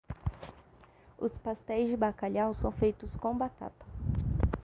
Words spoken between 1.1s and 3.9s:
Os pastéis de bacalhau são feitos com batata.